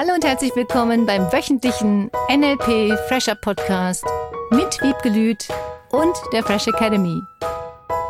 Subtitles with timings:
[0.00, 4.04] Hallo und herzlich willkommen beim wöchentlichen NLP Fresher Podcast
[4.52, 5.48] mit Wiebke Lüth
[5.90, 7.20] und der Fresh Academy.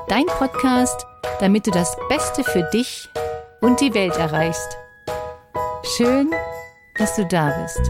[0.07, 1.07] Dein Podcast,
[1.41, 3.09] damit du das Beste für dich
[3.63, 4.77] und die Welt erreichst.
[5.97, 6.31] Schön,
[6.99, 7.81] dass du da bist.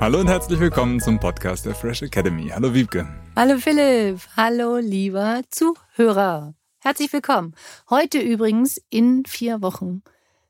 [0.00, 2.48] Hallo und herzlich willkommen zum Podcast der Fresh Academy.
[2.48, 3.06] Hallo Wiebke.
[3.36, 4.18] Hallo Philipp.
[4.36, 6.54] Hallo lieber Zuhörer.
[6.80, 7.54] Herzlich willkommen.
[7.88, 10.02] Heute übrigens in vier Wochen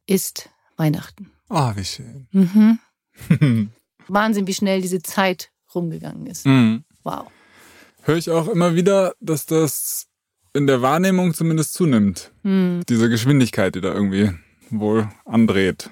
[0.06, 1.30] ist Weihnachten.
[1.48, 2.28] Oh, wie schön.
[2.32, 2.78] Mhm.
[4.08, 6.46] Wahnsinn, wie schnell diese Zeit rumgegangen ist.
[6.46, 6.84] Mhm.
[7.02, 7.26] Wow.
[8.02, 10.08] Höre ich auch immer wieder, dass das
[10.54, 12.32] in der Wahrnehmung zumindest zunimmt.
[12.42, 12.82] Mhm.
[12.88, 14.30] Diese Geschwindigkeit, die da irgendwie
[14.70, 15.90] wohl andreht.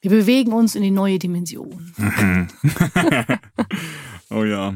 [0.00, 1.94] Wir bewegen uns in die neue Dimension.
[4.30, 4.74] oh ja.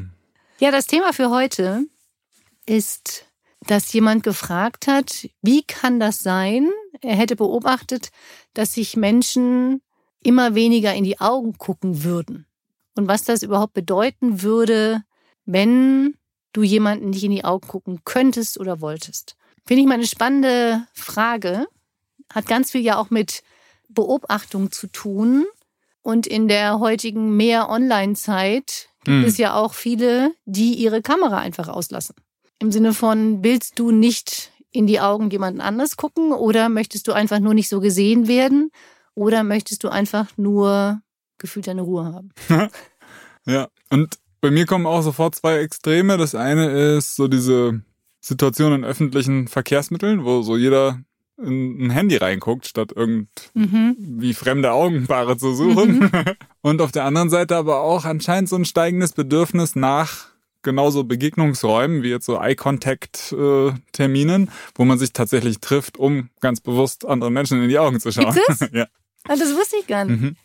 [0.59, 1.85] Ja, das Thema für heute
[2.65, 3.25] ist,
[3.67, 6.69] dass jemand gefragt hat, wie kann das sein?
[7.01, 8.09] Er hätte beobachtet,
[8.53, 9.81] dass sich Menschen
[10.23, 12.47] immer weniger in die Augen gucken würden.
[12.95, 15.03] Und was das überhaupt bedeuten würde,
[15.45, 16.15] wenn
[16.53, 19.35] du jemanden nicht in die Augen gucken könntest oder wolltest.
[19.65, 21.67] Finde ich mal eine spannende Frage.
[22.33, 23.43] Hat ganz viel ja auch mit
[23.89, 25.45] Beobachtung zu tun.
[26.01, 29.25] Und in der heutigen mehr Online-Zeit gibt Hm.
[29.25, 32.15] es ja auch viele, die ihre Kamera einfach auslassen.
[32.59, 37.13] Im Sinne von, willst du nicht in die Augen jemanden anders gucken oder möchtest du
[37.13, 38.71] einfach nur nicht so gesehen werden
[39.15, 41.01] oder möchtest du einfach nur
[41.37, 42.29] gefühlt deine Ruhe haben?
[43.49, 43.69] Ja.
[43.89, 46.17] Und bei mir kommen auch sofort zwei Extreme.
[46.17, 47.81] Das eine ist so diese
[48.19, 50.99] Situation in öffentlichen Verkehrsmitteln, wo so jeder
[51.41, 54.33] in ein Handy reinguckt, statt irgendwie Mhm.
[54.33, 56.11] fremde Augenpaare zu suchen.
[56.61, 60.25] Und auf der anderen Seite aber auch anscheinend so ein steigendes Bedürfnis nach
[60.67, 67.33] genauso Begegnungsräumen, wie jetzt so Eye-Contact-Terminen, wo man sich tatsächlich trifft, um ganz bewusst anderen
[67.33, 68.33] Menschen in die Augen zu schauen.
[68.33, 68.69] Gibt's das?
[68.73, 68.87] ja.
[69.27, 70.21] Ah, das wusste ich gar nicht.
[70.21, 70.35] Mhm.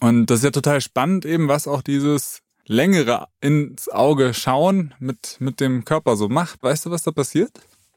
[0.00, 5.36] Und das ist ja total spannend eben, was auch dieses längere ins Auge schauen mit,
[5.38, 6.62] mit dem Körper so macht.
[6.62, 7.52] Weißt du, was da passiert?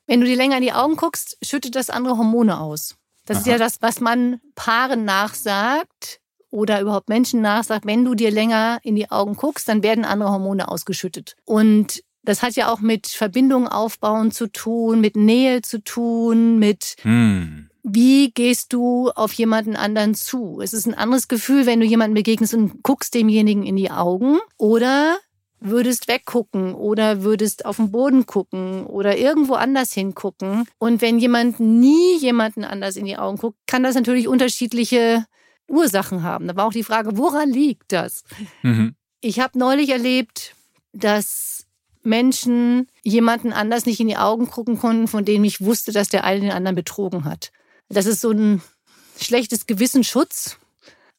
[0.05, 2.95] Wenn du dir länger in die Augen guckst, schüttet das andere Hormone aus.
[3.25, 3.51] Das ist Aha.
[3.51, 7.85] ja das, was man Paaren nachsagt oder überhaupt Menschen nachsagt.
[7.85, 11.35] Wenn du dir länger in die Augen guckst, dann werden andere Hormone ausgeschüttet.
[11.45, 16.95] Und das hat ja auch mit Verbindung aufbauen zu tun, mit Nähe zu tun, mit
[17.01, 17.69] Hm.
[17.83, 20.59] wie gehst du auf jemanden anderen zu?
[20.61, 24.39] Es ist ein anderes Gefühl, wenn du jemanden begegnest und guckst demjenigen in die Augen
[24.57, 25.17] oder
[25.59, 30.67] würdest weggucken oder würdest auf den Boden gucken oder irgendwo anders hingucken.
[30.77, 35.25] Und wenn jemand nie jemanden anders in die Augen guckt, kann das natürlich unterschiedliche
[35.69, 36.47] Ursachen haben.
[36.47, 38.23] Da war auch die Frage, woran liegt das?
[38.63, 38.95] Mhm.
[39.21, 40.55] Ich habe neulich erlebt,
[40.93, 41.65] dass
[42.03, 46.23] Menschen jemanden anders nicht in die Augen gucken konnten, von dem ich wusste, dass der
[46.23, 47.51] eine den anderen betrogen hat.
[47.89, 48.61] Das ist so ein
[49.19, 50.57] schlechtes Gewissensschutz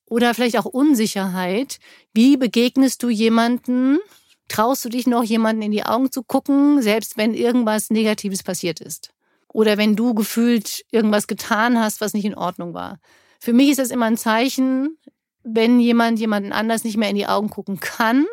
[0.06, 1.78] oder vielleicht auch Unsicherheit.
[2.14, 3.98] Wie begegnest du jemanden?
[4.48, 8.80] Traust du dich noch, jemanden in die Augen zu gucken, selbst wenn irgendwas Negatives passiert
[8.80, 9.10] ist?
[9.52, 12.98] Oder wenn du gefühlt irgendwas getan hast, was nicht in Ordnung war?
[13.38, 14.98] Für mich ist das immer ein Zeichen,
[15.42, 18.26] wenn jemand jemanden anders nicht mehr in die Augen gucken kann.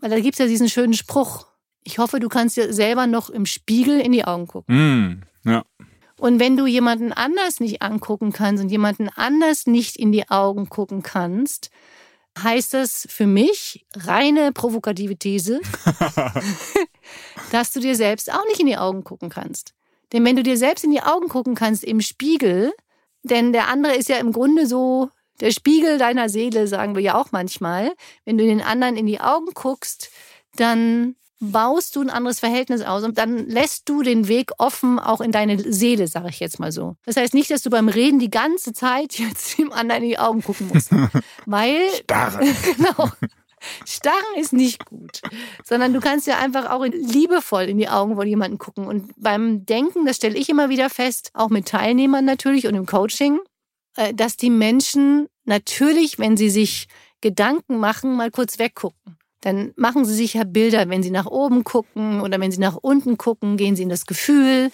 [0.00, 1.46] Weil da gibt's ja diesen schönen Spruch.
[1.82, 4.74] Ich hoffe, du kannst dir selber noch im Spiegel in die Augen gucken.
[4.74, 5.22] Hm.
[5.44, 5.64] Ja.
[6.18, 10.68] Und wenn du jemanden anders nicht angucken kannst und jemanden anders nicht in die Augen
[10.68, 11.70] gucken kannst,
[12.38, 15.60] heißt das für mich, reine provokative These,
[17.52, 19.74] dass du dir selbst auch nicht in die Augen gucken kannst.
[20.12, 22.72] Denn wenn du dir selbst in die Augen gucken kannst im Spiegel,
[23.22, 25.10] denn der andere ist ja im Grunde so
[25.40, 27.92] der Spiegel deiner Seele, sagen wir ja auch manchmal.
[28.24, 30.10] Wenn du den anderen in die Augen guckst,
[30.56, 35.22] dann baust du ein anderes Verhältnis aus und dann lässt du den Weg offen auch
[35.22, 36.96] in deine Seele, sage ich jetzt mal so.
[37.06, 40.18] Das heißt nicht, dass du beim Reden die ganze Zeit jetzt dem anderen in die
[40.18, 40.90] Augen gucken musst,
[41.46, 42.44] weil Starre.
[42.76, 43.10] genau.
[43.86, 45.20] Starren ist nicht gut,
[45.64, 48.86] sondern du kannst ja einfach auch liebevoll in die Augen von jemandem gucken.
[48.86, 52.86] Und beim Denken, das stelle ich immer wieder fest, auch mit Teilnehmern natürlich und im
[52.86, 53.38] Coaching,
[53.96, 56.88] äh, dass die Menschen natürlich, wenn sie sich
[57.20, 59.18] Gedanken machen, mal kurz weggucken.
[59.42, 62.76] Dann machen sie sich ja Bilder, wenn sie nach oben gucken oder wenn sie nach
[62.76, 64.70] unten gucken, gehen sie in das Gefühl.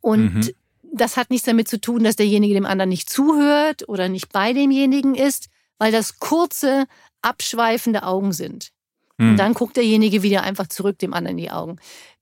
[0.00, 0.50] Und Mhm.
[0.82, 4.52] das hat nichts damit zu tun, dass derjenige dem anderen nicht zuhört oder nicht bei
[4.52, 6.86] demjenigen ist, weil das kurze,
[7.22, 8.70] abschweifende Augen sind.
[9.18, 9.30] Hm.
[9.30, 11.76] Und dann guckt derjenige wieder einfach zurück dem anderen in die Augen.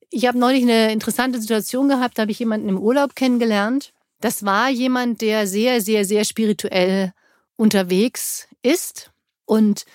[0.09, 3.93] Ich habe neulich eine interessante Situation gehabt, da habe ich jemanden im Urlaub kennengelernt.
[4.21, 7.13] Das war jemand, der sehr, sehr, sehr spirituell
[7.55, 9.11] unterwegs ist
[9.45, 9.85] und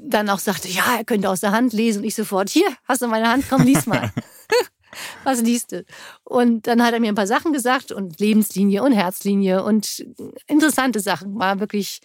[0.00, 3.02] dann auch sagte, ja, er könnte aus der Hand lesen und ich sofort, hier, hast
[3.02, 4.10] du meine Hand, komm, lies mal.
[5.24, 5.84] was liest du?
[6.24, 10.04] Und dann hat er mir ein paar Sachen gesagt und Lebenslinie und Herzlinie und
[10.46, 11.38] interessante Sachen.
[11.38, 12.00] War wirklich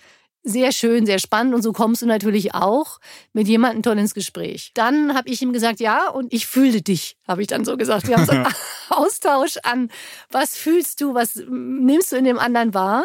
[0.47, 2.99] sehr schön, sehr spannend und so kommst du natürlich auch
[3.33, 4.71] mit jemandem toll ins Gespräch.
[4.73, 8.07] Dann habe ich ihm gesagt, ja, und ich fühle dich, habe ich dann so gesagt.
[8.07, 8.47] Wir haben so einen
[8.89, 9.89] Austausch an,
[10.31, 13.03] was fühlst du, was nimmst du in dem anderen wahr?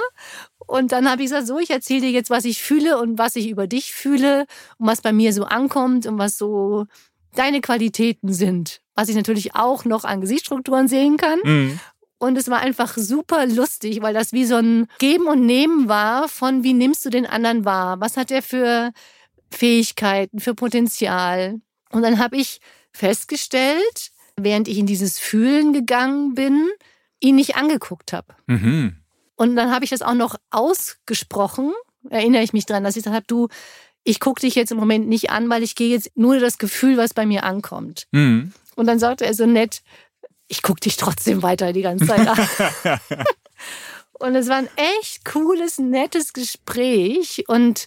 [0.66, 3.34] Und dann habe ich gesagt, so, ich erzähle dir jetzt, was ich fühle und was
[3.34, 4.46] ich über dich fühle
[4.78, 6.86] und was bei mir so ankommt und was so
[7.34, 8.80] deine Qualitäten sind.
[8.94, 11.40] Was ich natürlich auch noch an Gesichtsstrukturen sehen kann.
[11.42, 11.80] Mhm.
[12.22, 16.28] Und es war einfach super lustig, weil das wie so ein Geben und Nehmen war
[16.28, 17.98] von, wie nimmst du den anderen wahr?
[17.98, 18.92] Was hat er für
[19.50, 21.60] Fähigkeiten, für Potenzial?
[21.90, 22.60] Und dann habe ich
[22.92, 26.68] festgestellt, während ich in dieses Fühlen gegangen bin,
[27.18, 28.36] ihn nicht angeguckt habe.
[28.46, 28.98] Mhm.
[29.34, 31.72] Und dann habe ich das auch noch ausgesprochen,
[32.08, 33.48] erinnere ich mich dran, dass ich gesagt habe, du,
[34.04, 36.98] ich gucke dich jetzt im Moment nicht an, weil ich gehe jetzt nur das Gefühl,
[36.98, 38.06] was bei mir ankommt.
[38.12, 38.52] Mhm.
[38.76, 39.82] Und dann sagte er so nett,
[40.52, 43.00] ich gucke dich trotzdem weiter die ganze Zeit an.
[44.12, 47.86] und es war ein echt cooles, nettes Gespräch und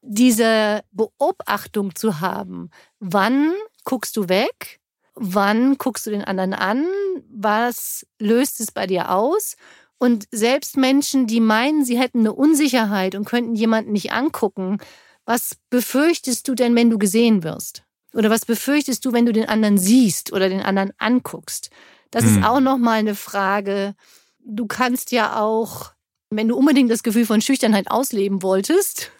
[0.00, 2.70] diese Beobachtung zu haben,
[3.00, 3.52] wann
[3.82, 4.78] guckst du weg,
[5.16, 6.86] wann guckst du den anderen an,
[7.28, 9.56] was löst es bei dir aus
[9.98, 14.78] und selbst Menschen, die meinen, sie hätten eine Unsicherheit und könnten jemanden nicht angucken,
[15.24, 17.82] was befürchtest du denn, wenn du gesehen wirst?
[18.12, 21.70] Oder was befürchtest du, wenn du den anderen siehst oder den anderen anguckst?
[22.14, 22.30] Das mhm.
[22.30, 22.44] ist hm.
[22.44, 23.96] auch nochmal eine Frage.
[24.38, 25.90] Du kannst ja auch,
[26.30, 29.10] wenn du unbedingt das Gefühl von Schüchternheit ausleben wolltest,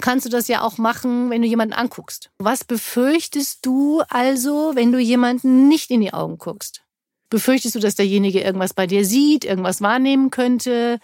[0.00, 2.30] kannst du das ja auch machen, wenn du jemanden anguckst.
[2.38, 6.82] Was befürchtest du also, wenn du jemanden nicht in die Augen guckst?
[7.28, 10.98] Befürchtest du, dass derjenige irgendwas bei dir sieht, irgendwas wahrnehmen könnte,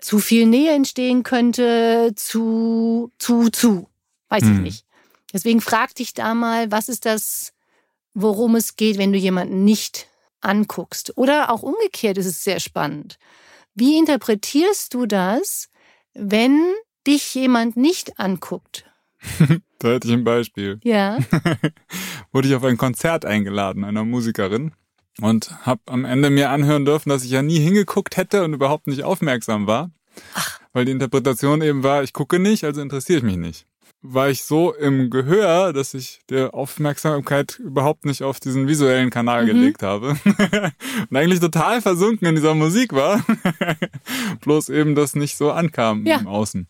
[0.00, 3.86] zu viel Nähe entstehen könnte, zu, zu, zu?
[4.30, 4.56] Weiß hm.
[4.56, 4.84] ich nicht.
[5.32, 7.52] Deswegen frag dich da mal, was ist das,
[8.14, 10.08] worum es geht, wenn du jemanden nicht
[10.40, 11.16] anguckst.
[11.16, 13.18] Oder auch umgekehrt ist es sehr spannend.
[13.74, 15.68] Wie interpretierst du das,
[16.14, 16.60] wenn
[17.06, 18.84] dich jemand nicht anguckt?
[19.78, 20.80] da hätte ich ein Beispiel.
[20.84, 21.18] Ja.
[22.32, 24.72] Wurde ich auf ein Konzert eingeladen einer Musikerin
[25.20, 28.86] und habe am Ende mir anhören dürfen, dass ich ja nie hingeguckt hätte und überhaupt
[28.86, 29.90] nicht aufmerksam war.
[30.34, 30.60] Ach.
[30.72, 33.66] Weil die Interpretation eben war, ich gucke nicht, also interessiere ich mich nicht
[34.00, 39.42] war ich so im Gehör, dass ich der Aufmerksamkeit überhaupt nicht auf diesen visuellen Kanal
[39.42, 39.46] mhm.
[39.48, 40.16] gelegt habe.
[41.10, 43.24] und eigentlich total versunken in dieser Musik war.
[44.40, 46.18] Bloß eben das nicht so ankam ja.
[46.18, 46.68] im Außen.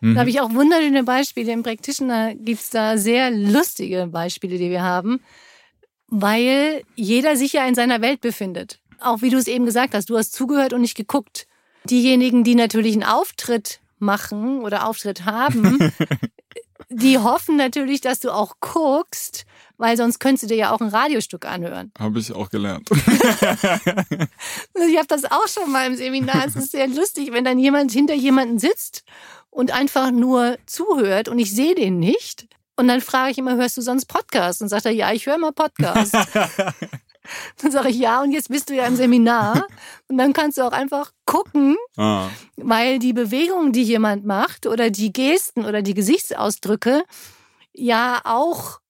[0.00, 0.14] Mhm.
[0.14, 1.52] Da habe ich auch wunderschöne Beispiele.
[1.52, 5.20] Im Practitioner gibt's da sehr lustige Beispiele, die wir haben,
[6.08, 8.80] weil jeder sich ja in seiner Welt befindet.
[8.98, 11.46] Auch wie du es eben gesagt hast, du hast zugehört und nicht geguckt.
[11.84, 15.78] Diejenigen, die natürlich einen Auftritt machen oder Auftritt haben,
[16.88, 19.44] die hoffen natürlich, dass du auch guckst,
[19.76, 21.92] weil sonst könntest du dir ja auch ein Radiostück anhören.
[21.98, 22.88] Habe ich auch gelernt.
[22.90, 22.98] ich
[24.96, 26.46] habe das auch schon mal im Seminar.
[26.46, 29.04] Es ist sehr lustig, wenn dann jemand hinter jemanden sitzt
[29.50, 32.46] und einfach nur zuhört und ich sehe den nicht.
[32.76, 34.62] Und dann frage ich immer, hörst du sonst Podcast?
[34.62, 36.16] Und sagt er, ja, ich höre immer Podcast.
[37.62, 39.66] Dann sage ich ja, und jetzt bist du ja im Seminar.
[40.08, 42.28] Und dann kannst du auch einfach gucken, ah.
[42.56, 47.04] weil die Bewegungen, die jemand macht oder die Gesten oder die Gesichtsausdrücke
[47.72, 48.80] ja auch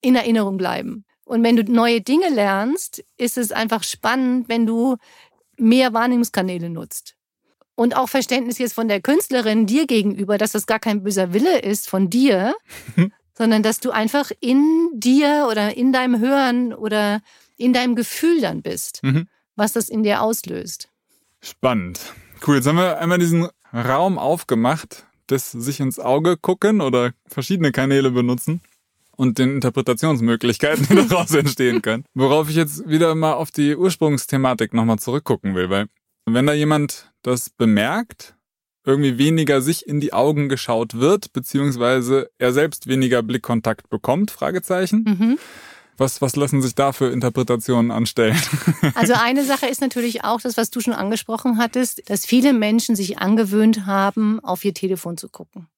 [0.00, 1.04] in Erinnerung bleiben.
[1.24, 4.96] Und wenn du neue Dinge lernst, ist es einfach spannend, wenn du
[5.56, 7.16] mehr Wahrnehmungskanäle nutzt.
[7.74, 11.60] Und auch Verständnis jetzt von der Künstlerin dir gegenüber, dass das gar kein böser Wille
[11.60, 12.54] ist von dir,
[13.36, 17.20] sondern dass du einfach in dir oder in deinem Hören oder
[17.58, 19.28] in deinem Gefühl dann bist, mhm.
[19.56, 20.88] was das in dir auslöst.
[21.40, 22.00] Spannend.
[22.46, 27.72] Cool, jetzt haben wir einmal diesen Raum aufgemacht, das sich ins Auge gucken oder verschiedene
[27.72, 28.62] Kanäle benutzen
[29.16, 32.04] und den Interpretationsmöglichkeiten, die daraus entstehen können.
[32.14, 35.86] Worauf ich jetzt wieder mal auf die Ursprungsthematik nochmal zurückgucken will, weil
[36.24, 38.36] wenn da jemand das bemerkt,
[38.84, 45.04] irgendwie weniger sich in die Augen geschaut wird, beziehungsweise er selbst weniger Blickkontakt bekommt, Fragezeichen.
[45.06, 45.38] Mhm
[45.98, 48.40] was, was lassen sich da für Interpretationen anstellen?
[48.94, 52.96] Also eine Sache ist natürlich auch das, was du schon angesprochen hattest, dass viele Menschen
[52.96, 55.68] sich angewöhnt haben, auf ihr Telefon zu gucken.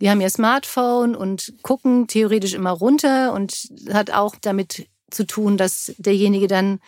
[0.00, 5.56] Die haben ihr Smartphone und gucken theoretisch immer runter und hat auch damit zu tun,
[5.56, 6.80] dass derjenige dann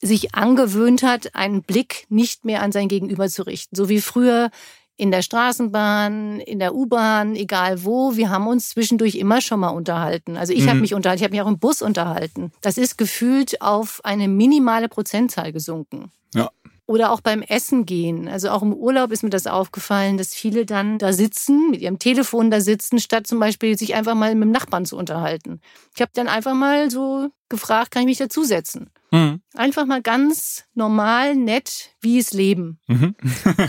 [0.00, 3.76] sich angewöhnt hat, einen Blick nicht mehr an sein Gegenüber zu richten.
[3.76, 4.50] So wie früher
[4.98, 8.16] in der Straßenbahn, in der U-Bahn, egal wo.
[8.16, 10.36] Wir haben uns zwischendurch immer schon mal unterhalten.
[10.36, 10.70] Also ich mhm.
[10.70, 12.52] habe mich unterhalten, ich habe mich auch im Bus unterhalten.
[12.60, 16.10] Das ist gefühlt auf eine minimale Prozentzahl gesunken.
[16.34, 16.50] Ja.
[16.88, 18.28] Oder auch beim Essen gehen.
[18.28, 21.98] Also auch im Urlaub ist mir das aufgefallen, dass viele dann da sitzen, mit ihrem
[21.98, 25.60] Telefon da sitzen, statt zum Beispiel sich einfach mal mit dem Nachbarn zu unterhalten.
[25.94, 28.88] Ich habe dann einfach mal so gefragt, kann ich mich dazusetzen?
[29.10, 29.42] Mhm.
[29.52, 32.78] Einfach mal ganz normal, nett, wie es leben.
[32.86, 33.14] Mhm.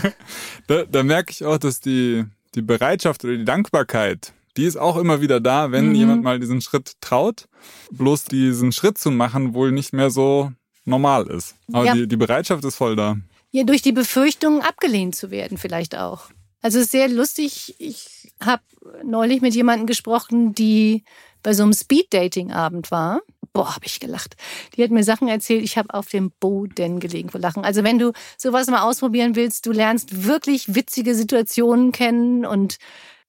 [0.66, 2.24] da, da merke ich auch, dass die,
[2.54, 5.94] die Bereitschaft oder die Dankbarkeit, die ist auch immer wieder da, wenn mhm.
[5.94, 7.48] jemand mal diesen Schritt traut.
[7.90, 10.52] Bloß diesen Schritt zu machen wohl nicht mehr so
[10.84, 11.54] normal ist.
[11.72, 11.94] Aber ja.
[11.94, 13.16] die, die Bereitschaft ist voll da.
[13.50, 16.30] Ja, durch die Befürchtung, abgelehnt zu werden, vielleicht auch.
[16.62, 17.74] Also es ist sehr lustig.
[17.78, 18.62] Ich habe
[19.04, 21.04] neulich mit jemandem gesprochen, die
[21.42, 23.22] bei so einem Speed-Dating-Abend war.
[23.52, 24.36] Boah, habe ich gelacht.
[24.76, 27.64] Die hat mir Sachen erzählt, ich habe auf dem Boden gelegen vor Lachen.
[27.64, 32.78] Also wenn du sowas mal ausprobieren willst, du lernst wirklich witzige Situationen kennen und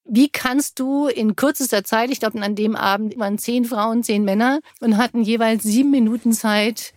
[0.03, 4.23] wie kannst du in kürzester Zeit, ich glaube an dem Abend waren zehn Frauen, zehn
[4.23, 6.93] Männer und hatten jeweils sieben Minuten Zeit,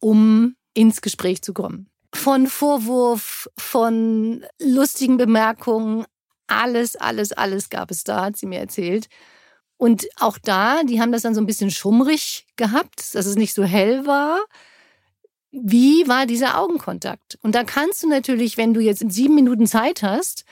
[0.00, 1.88] um ins Gespräch zu kommen.
[2.14, 6.06] Von Vorwurf, von lustigen Bemerkungen,
[6.46, 9.08] alles, alles, alles gab es da, hat sie mir erzählt.
[9.76, 13.54] Und auch da, die haben das dann so ein bisschen schummrig gehabt, dass es nicht
[13.54, 14.40] so hell war.
[15.50, 17.38] Wie war dieser Augenkontakt?
[17.42, 20.44] Und da kannst du natürlich, wenn du jetzt sieben Minuten Zeit hast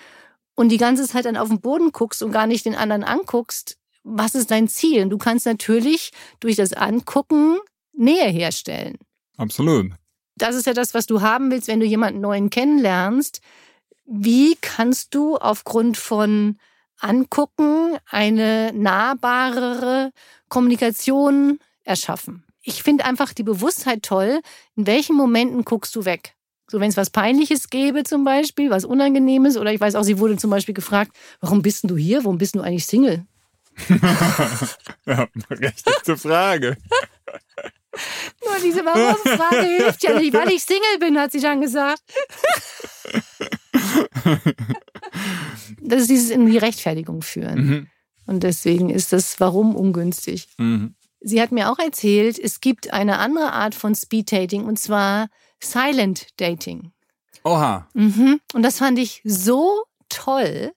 [0.54, 3.78] und die ganze Zeit dann auf den Boden guckst und gar nicht den anderen anguckst,
[4.04, 5.02] was ist dein Ziel?
[5.02, 7.58] Und du kannst natürlich durch das Angucken
[7.92, 8.96] Nähe herstellen.
[9.36, 9.92] Absolut.
[10.36, 13.40] Das ist ja das, was du haben willst, wenn du jemanden neuen kennenlernst.
[14.04, 16.58] Wie kannst du aufgrund von
[17.00, 20.12] Angucken eine nahbarere
[20.48, 22.44] Kommunikation erschaffen?
[22.62, 24.40] Ich finde einfach die Bewusstheit toll,
[24.74, 26.34] in welchen Momenten guckst du weg.
[26.68, 30.18] So, wenn es was Peinliches gäbe zum Beispiel, was Unangenehmes, oder ich weiß auch, sie
[30.18, 32.24] wurde zum Beispiel gefragt, warum bist du hier?
[32.24, 33.24] Warum bist du eigentlich Single?
[35.06, 36.76] ja, berechtigte Frage.
[38.44, 42.02] Nur diese Warum-Frage hilft ja nicht, weil ich Single bin, hat sie dann gesagt.
[45.80, 47.66] das ist dieses in die Rechtfertigung führen.
[47.66, 47.86] Mhm.
[48.26, 50.48] Und deswegen ist das Warum ungünstig.
[50.58, 50.94] Mhm.
[51.20, 55.28] Sie hat mir auch erzählt, es gibt eine andere Art von Speed Dating und zwar
[55.62, 56.92] Silent Dating.
[57.44, 57.88] Oha.
[57.94, 58.40] Mhm.
[58.52, 60.72] Und das fand ich so toll,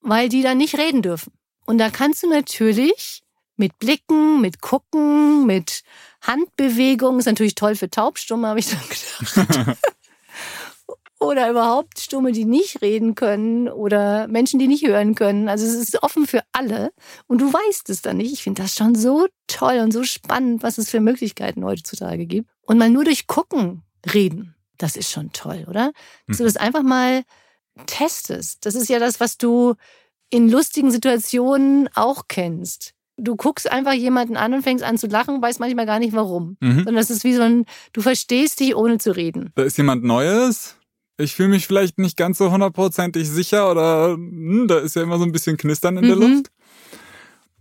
[0.00, 1.32] weil die da nicht reden dürfen.
[1.66, 3.22] Und da kannst du natürlich
[3.56, 5.82] mit Blicken, mit Gucken, mit
[6.22, 8.80] Handbewegungen, ist natürlich toll für Taubstumme, habe ich dann
[9.54, 9.78] gedacht.
[11.18, 15.48] oder überhaupt Stumme, die nicht reden können oder Menschen, die nicht hören können.
[15.48, 16.92] Also es ist offen für alle
[17.26, 18.32] und du weißt es dann nicht.
[18.32, 22.50] Ich finde das schon so toll und so spannend, was es für Möglichkeiten heutzutage gibt.
[22.62, 25.92] Und mal nur durch Gucken reden, das ist schon toll, oder?
[26.26, 26.48] Dass du mhm.
[26.48, 27.22] das einfach mal
[27.86, 28.66] testest.
[28.66, 29.74] Das ist ja das, was du
[30.30, 32.94] in lustigen Situationen auch kennst.
[33.16, 36.56] Du guckst einfach jemanden an und fängst an zu lachen, weißt manchmal gar nicht warum.
[36.60, 36.78] Mhm.
[36.78, 39.52] Sondern das ist wie so ein, du verstehst dich ohne zu reden.
[39.54, 40.76] Da ist jemand Neues,
[41.18, 45.18] ich fühle mich vielleicht nicht ganz so hundertprozentig sicher oder hm, da ist ja immer
[45.18, 46.08] so ein bisschen Knistern in mhm.
[46.08, 46.50] der Luft.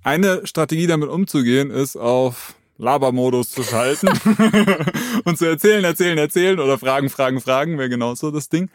[0.03, 4.07] Eine Strategie damit umzugehen ist auf Labermodus zu schalten
[5.25, 8.69] und zu erzählen, erzählen, erzählen oder fragen, fragen, fragen, wäre genauso das Ding.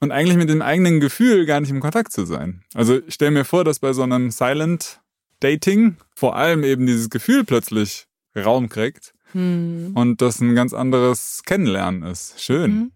[0.00, 2.62] Und eigentlich mit dem eigenen Gefühl gar nicht im Kontakt zu sein.
[2.74, 5.00] Also ich stelle mir vor, dass bei so einem Silent
[5.40, 9.92] Dating vor allem eben dieses Gefühl plötzlich Raum kriegt hm.
[9.94, 12.40] und das ein ganz anderes Kennenlernen ist.
[12.40, 12.70] Schön.
[12.70, 12.92] Mhm.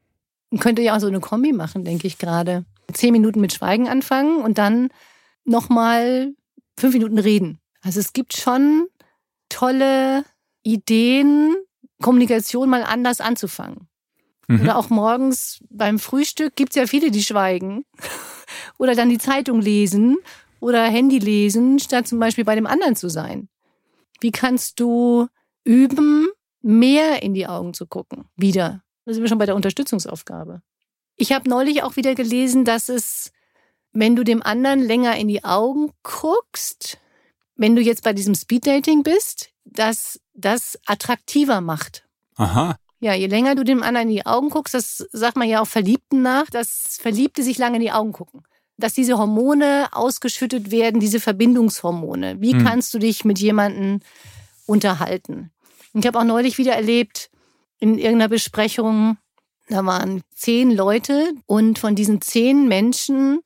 [0.51, 2.65] Man könnte ja auch so eine Kombi machen, denke ich gerade.
[2.93, 4.91] Zehn Minuten mit Schweigen anfangen und dann
[5.45, 6.35] nochmal
[6.79, 7.59] fünf Minuten reden.
[7.81, 8.87] Also es gibt schon
[9.49, 10.25] tolle
[10.63, 11.55] Ideen,
[12.03, 13.89] Kommunikation mal anders anzufangen.
[14.49, 14.61] Mhm.
[14.61, 17.85] Oder auch morgens beim Frühstück gibt es ja viele, die schweigen.
[18.79, 20.19] Oder dann die Zeitung lesen
[20.63, 23.49] oder Handy lesen, statt zum Beispiel bei dem anderen zu sein.
[24.21, 25.27] Wie kannst du
[25.65, 26.29] üben,
[26.61, 28.27] mehr in die Augen zu gucken?
[28.37, 28.85] Wieder.
[29.05, 30.63] Da sind wir schon bei der Unterstützungsaufgabe.
[31.17, 33.33] Ich habe neulich auch wieder gelesen, dass es,
[33.93, 36.99] wenn du dem anderen länger in die Augen guckst,
[37.57, 42.07] wenn du jetzt bei diesem Speeddating bist, dass das attraktiver macht.
[42.37, 42.77] Aha.
[43.01, 45.67] Ja, je länger du dem anderen in die Augen guckst, das sagt man ja auch
[45.67, 48.45] Verliebten nach, dass Verliebte sich lange in die Augen gucken.
[48.83, 52.41] Dass diese Hormone ausgeschüttet werden, diese Verbindungshormone.
[52.41, 52.65] Wie hm.
[52.65, 54.01] kannst du dich mit jemandem
[54.67, 55.53] unterhalten?
[55.93, 57.31] Und ich habe auch neulich wieder erlebt,
[57.79, 59.19] in irgendeiner Besprechung,
[59.69, 63.41] da waren zehn Leute und von diesen zehn Menschen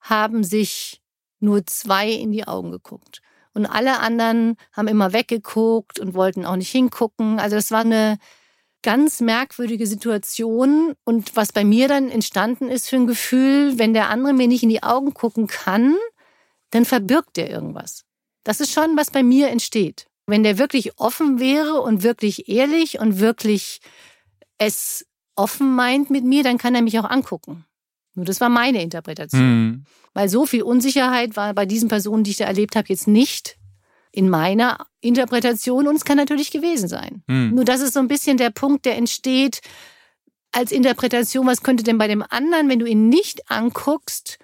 [0.00, 1.02] haben sich
[1.40, 3.20] nur zwei in die Augen geguckt.
[3.52, 7.38] Und alle anderen haben immer weggeguckt und wollten auch nicht hingucken.
[7.38, 8.16] Also es war eine
[8.82, 10.94] ganz merkwürdige Situation.
[11.04, 14.62] Und was bei mir dann entstanden ist für ein Gefühl, wenn der andere mir nicht
[14.62, 15.96] in die Augen gucken kann,
[16.70, 18.04] dann verbirgt er irgendwas.
[18.44, 20.06] Das ist schon, was bei mir entsteht.
[20.26, 23.80] Wenn der wirklich offen wäre und wirklich ehrlich und wirklich
[24.58, 27.64] es offen meint mit mir, dann kann er mich auch angucken.
[28.14, 29.42] Nur das war meine Interpretation.
[29.42, 29.84] Mhm.
[30.12, 33.56] Weil so viel Unsicherheit war bei diesen Personen, die ich da erlebt habe, jetzt nicht
[34.12, 37.22] in meiner Interpretation und es kann natürlich gewesen sein.
[37.26, 37.54] Mhm.
[37.54, 39.60] Nur das ist so ein bisschen der Punkt, der entsteht
[40.52, 44.38] als Interpretation, was könnte denn bei dem anderen, wenn du ihn nicht anguckst,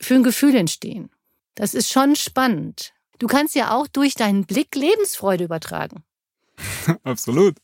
[0.00, 1.10] für ein Gefühl entstehen.
[1.54, 2.92] Das ist schon spannend.
[3.18, 6.02] Du kannst ja auch durch deinen Blick Lebensfreude übertragen
[7.04, 7.56] Absolut.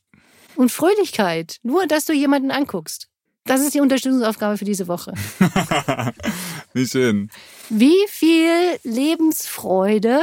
[0.55, 3.09] und Fröhlichkeit, nur dass du jemanden anguckst.
[3.45, 5.15] Das ist die Unterstützungsaufgabe für diese Woche.
[6.75, 7.31] Wie schön.
[7.71, 10.23] Wie viel Lebensfreude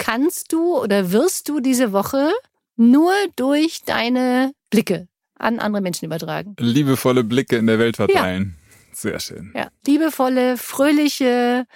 [0.00, 2.32] kannst du oder wirst du diese Woche
[2.76, 5.06] nur durch deine Blicke
[5.38, 6.56] an andere Menschen übertragen?
[6.58, 8.56] Liebevolle Blicke in der Welt verteilen.
[8.92, 9.52] Sehr schön.
[9.54, 11.66] Ja, liebevolle, fröhliche,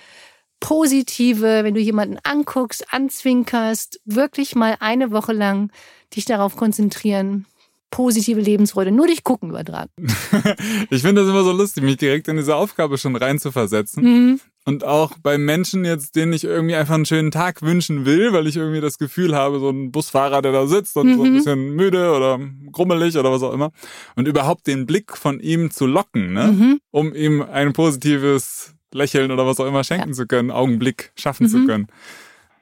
[0.58, 5.70] positive, wenn du jemanden anguckst, anzwinkerst, wirklich mal eine Woche lang
[6.16, 7.46] dich darauf konzentrieren,
[7.94, 9.90] positive Lebensfreude nur durch Gucken übertragen.
[10.90, 14.02] Ich finde das immer so lustig, mich direkt in diese Aufgabe schon reinzuversetzen.
[14.04, 14.40] Mhm.
[14.66, 18.46] Und auch bei Menschen jetzt, denen ich irgendwie einfach einen schönen Tag wünschen will, weil
[18.46, 21.36] ich irgendwie das Gefühl habe, so ein Busfahrer, der da sitzt und so ein Mhm.
[21.36, 22.40] bisschen müde oder
[22.72, 23.70] grummelig oder was auch immer.
[24.16, 26.46] Und überhaupt den Blick von ihm zu locken, ne?
[26.52, 26.80] Mhm.
[26.90, 31.58] um ihm ein positives Lächeln oder was auch immer schenken zu können, Augenblick schaffen zu
[31.58, 31.66] Mhm.
[31.66, 31.86] können.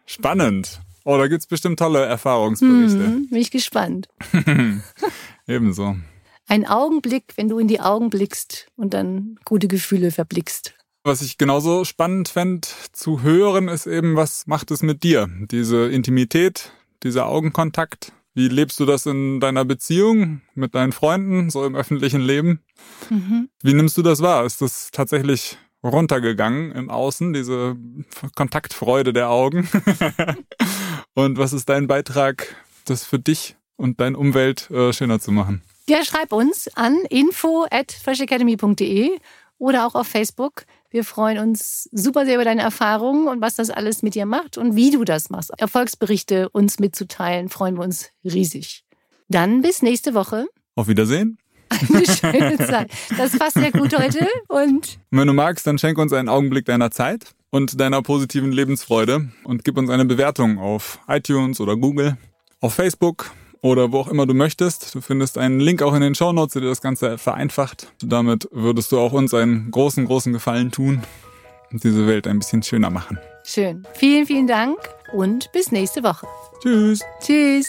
[0.06, 0.80] Spannend.
[1.04, 2.98] Oh, da gibt's bestimmt tolle Erfahrungsberichte.
[2.98, 3.28] Mhm.
[3.28, 4.08] Bin ich gespannt.
[5.46, 5.96] Ebenso.
[6.46, 10.74] Ein Augenblick, wenn du in die Augen blickst und dann gute Gefühle verblickst.
[11.04, 15.28] Was ich genauso spannend fände zu hören, ist eben, was macht es mit dir?
[15.50, 18.12] Diese Intimität, dieser Augenkontakt.
[18.34, 22.60] Wie lebst du das in deiner Beziehung mit deinen Freunden, so im öffentlichen Leben?
[23.10, 23.48] Mhm.
[23.62, 24.46] Wie nimmst du das wahr?
[24.46, 27.76] Ist das tatsächlich runtergegangen im Außen, diese
[28.34, 29.68] Kontaktfreude der Augen?
[31.14, 35.62] Und was ist dein Beitrag, das für dich und deine Umwelt äh, schöner zu machen?
[35.88, 39.10] Ja, schreib uns an info at freshacademy.de
[39.58, 40.64] oder auch auf Facebook.
[40.90, 44.58] Wir freuen uns super sehr über deine Erfahrungen und was das alles mit dir macht
[44.58, 45.50] und wie du das machst.
[45.58, 48.84] Erfolgsberichte uns mitzuteilen, freuen wir uns riesig.
[49.28, 50.46] Dann bis nächste Woche.
[50.74, 51.38] Auf Wiedersehen.
[51.88, 52.90] Eine schöne Zeit.
[53.16, 56.90] Das passt sehr gut heute und wenn du magst, dann schenk uns einen Augenblick deiner
[56.90, 62.16] Zeit und deiner positiven Lebensfreude und gib uns eine Bewertung auf iTunes oder Google,
[62.60, 63.30] auf Facebook
[63.60, 64.94] oder wo auch immer du möchtest.
[64.94, 67.92] Du findest einen Link auch in den Shownotes, der dir das Ganze vereinfacht.
[68.02, 71.02] Damit würdest du auch uns einen großen, großen Gefallen tun
[71.70, 73.18] und diese Welt ein bisschen schöner machen.
[73.44, 73.86] schön.
[73.94, 74.76] Vielen, vielen Dank
[75.12, 76.26] und bis nächste Woche.
[76.62, 77.00] Tschüss!
[77.20, 77.68] Tschüss.